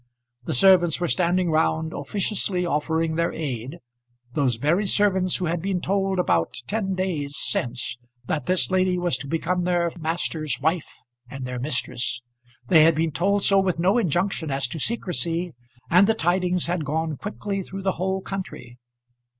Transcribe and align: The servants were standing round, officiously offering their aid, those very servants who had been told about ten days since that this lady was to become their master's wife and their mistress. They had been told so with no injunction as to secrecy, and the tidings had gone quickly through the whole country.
The 0.45 0.55
servants 0.55 0.99
were 0.99 1.07
standing 1.07 1.51
round, 1.51 1.93
officiously 1.93 2.65
offering 2.65 3.17
their 3.17 3.31
aid, 3.31 3.77
those 4.33 4.55
very 4.55 4.87
servants 4.87 5.35
who 5.35 5.45
had 5.45 5.61
been 5.61 5.79
told 5.79 6.17
about 6.17 6.57
ten 6.65 6.95
days 6.95 7.35
since 7.37 7.99
that 8.25 8.47
this 8.47 8.71
lady 8.71 8.97
was 8.97 9.15
to 9.19 9.27
become 9.27 9.63
their 9.63 9.91
master's 9.99 10.59
wife 10.59 10.91
and 11.29 11.45
their 11.45 11.59
mistress. 11.59 12.19
They 12.67 12.81
had 12.81 12.95
been 12.95 13.11
told 13.11 13.43
so 13.43 13.59
with 13.59 13.77
no 13.77 13.99
injunction 13.99 14.49
as 14.49 14.65
to 14.69 14.79
secrecy, 14.79 15.53
and 15.87 16.07
the 16.07 16.15
tidings 16.15 16.65
had 16.65 16.83
gone 16.83 17.15
quickly 17.17 17.61
through 17.61 17.83
the 17.83 17.91
whole 18.01 18.21
country. 18.21 18.79